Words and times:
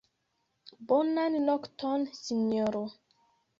Bonan 0.91 1.37
nokton, 1.45 2.09
sinjoro. 2.23 2.85